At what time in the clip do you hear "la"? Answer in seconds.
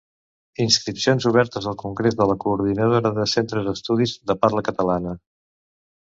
2.31-2.35